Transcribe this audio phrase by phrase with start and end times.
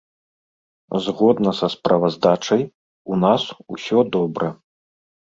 [1.07, 2.63] Згодна са справаздачай,
[3.11, 3.43] у нас
[3.77, 4.49] усё добра.